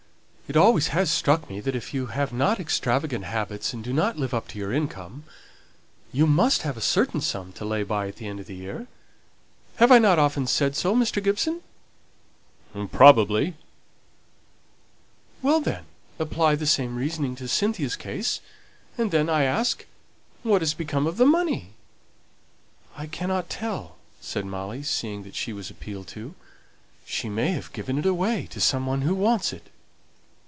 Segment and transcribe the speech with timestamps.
[0.53, 4.17] It always has struck me that if you have not extravagant habits, and do not
[4.17, 5.23] live up to your income,
[6.11, 8.87] you must have a certain sum to lay by at the end of the year.
[9.77, 11.23] Have I not often said so, Mr.
[11.23, 11.61] Gibson?"
[12.91, 13.53] "Probably."
[15.41, 15.85] "Well, then,
[16.19, 18.41] apply the same reasoning to Cynthia's case;
[18.97, 19.85] and then, I ask,
[20.43, 21.69] what has become of the money?"
[22.97, 26.35] "I cannot tell," said Molly, seeing that she was appealed to.
[27.05, 29.67] "She may have given it away to some one who wants it."